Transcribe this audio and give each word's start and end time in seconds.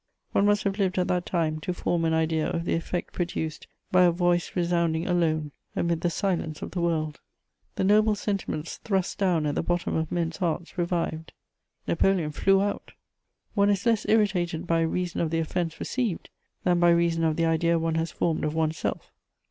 One 0.31 0.47
must 0.47 0.63
have 0.63 0.79
lived 0.79 0.97
at 0.97 1.07
that 1.09 1.27
time 1.27 1.59
to 1.59 1.75
form 1.75 2.05
an 2.05 2.13
idea 2.15 2.49
of 2.49 2.65
the 2.65 2.73
effect 2.73 3.13
produced 3.13 3.67
by 3.91 4.01
a 4.03 4.09
voice 4.11 4.55
resounding 4.55 5.05
alone 5.07 5.51
amid 5.75 6.01
the 6.01 6.09
silence 6.09 6.63
of 6.63 6.71
the 6.71 6.81
world. 6.81 7.19
The 7.75 7.83
noble 7.83 8.15
sentiments 8.15 8.77
thrust 8.77 9.19
down 9.19 9.45
at 9.45 9.53
the 9.53 9.61
bottom 9.61 9.95
of 9.95 10.11
men's 10.11 10.37
hearts 10.37 10.75
revived. 10.75 11.33
Napoleon 11.87 12.31
flew 12.31 12.63
out: 12.63 12.93
one 13.53 13.69
is 13.69 13.85
less 13.85 14.07
irritated 14.09 14.65
by 14.65 14.81
reason 14.81 15.21
of 15.21 15.29
the 15.29 15.37
offense 15.37 15.79
received 15.79 16.29
than 16.63 16.79
by 16.79 16.89
reason 16.89 17.23
of 17.23 17.35
the 17.35 17.45
idea 17.45 17.77
one 17.77 17.93
has 17.93 18.11
formed 18.11 18.43
of 18.43 18.55
one's 18.55 18.77
self. 18.79 19.11